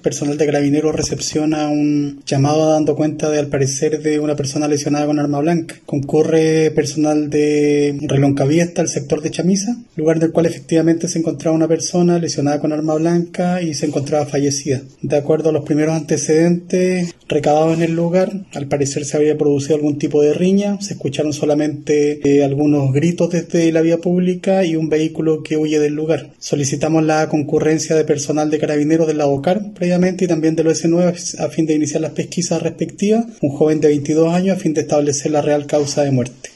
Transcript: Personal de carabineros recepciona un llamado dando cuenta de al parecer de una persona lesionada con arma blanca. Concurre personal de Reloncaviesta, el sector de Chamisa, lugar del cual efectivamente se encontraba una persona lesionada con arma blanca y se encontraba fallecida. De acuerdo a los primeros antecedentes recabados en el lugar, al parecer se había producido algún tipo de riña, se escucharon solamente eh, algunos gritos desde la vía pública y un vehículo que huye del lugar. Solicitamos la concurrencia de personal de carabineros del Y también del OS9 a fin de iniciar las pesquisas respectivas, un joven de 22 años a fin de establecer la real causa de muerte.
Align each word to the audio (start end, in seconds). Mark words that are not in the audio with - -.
Personal 0.00 0.38
de 0.38 0.46
carabineros 0.46 0.94
recepciona 0.94 1.66
un 1.66 2.22
llamado 2.24 2.70
dando 2.70 2.94
cuenta 2.94 3.30
de 3.30 3.40
al 3.40 3.48
parecer 3.48 4.00
de 4.00 4.20
una 4.20 4.36
persona 4.36 4.68
lesionada 4.68 5.06
con 5.06 5.18
arma 5.18 5.40
blanca. 5.40 5.74
Concurre 5.86 6.70
personal 6.70 7.30
de 7.30 7.98
Reloncaviesta, 8.02 8.80
el 8.80 8.86
sector 8.86 9.22
de 9.22 9.32
Chamisa, 9.32 9.76
lugar 9.96 10.20
del 10.20 10.30
cual 10.30 10.46
efectivamente 10.46 11.08
se 11.08 11.18
encontraba 11.18 11.56
una 11.56 11.66
persona 11.66 12.20
lesionada 12.20 12.60
con 12.60 12.72
arma 12.72 12.94
blanca 12.94 13.60
y 13.60 13.74
se 13.74 13.86
encontraba 13.86 14.24
fallecida. 14.24 14.82
De 15.02 15.16
acuerdo 15.16 15.48
a 15.48 15.52
los 15.52 15.64
primeros 15.64 15.96
antecedentes 15.96 17.12
recabados 17.28 17.76
en 17.76 17.82
el 17.82 17.96
lugar, 17.96 18.46
al 18.54 18.68
parecer 18.68 19.04
se 19.04 19.16
había 19.16 19.36
producido 19.36 19.74
algún 19.74 19.98
tipo 19.98 20.22
de 20.22 20.32
riña, 20.32 20.80
se 20.80 20.92
escucharon 20.92 21.32
solamente 21.32 22.20
eh, 22.22 22.44
algunos 22.44 22.92
gritos 22.92 23.30
desde 23.30 23.72
la 23.72 23.80
vía 23.80 23.98
pública 23.98 24.64
y 24.64 24.76
un 24.76 24.88
vehículo 24.88 25.42
que 25.42 25.56
huye 25.56 25.80
del 25.80 25.94
lugar. 25.94 26.30
Solicitamos 26.38 27.02
la 27.02 27.28
concurrencia 27.28 27.96
de 27.96 28.04
personal 28.04 28.48
de 28.48 28.60
carabineros 28.60 29.08
del 29.08 29.20
Y 29.88 30.26
también 30.26 30.56
del 30.56 30.66
OS9 30.66 31.38
a 31.38 31.48
fin 31.48 31.66
de 31.66 31.74
iniciar 31.74 32.00
las 32.00 32.12
pesquisas 32.12 32.62
respectivas, 32.62 33.24
un 33.40 33.50
joven 33.50 33.80
de 33.80 33.88
22 33.88 34.32
años 34.34 34.56
a 34.56 34.60
fin 34.60 34.74
de 34.74 34.82
establecer 34.82 35.32
la 35.32 35.42
real 35.42 35.66
causa 35.66 36.02
de 36.02 36.10
muerte. 36.10 36.50